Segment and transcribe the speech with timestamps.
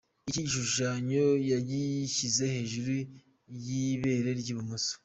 [0.29, 2.91] Iki gishushanyo yagishyize hejuru
[3.65, 4.93] y’ibere ry’ibumoso.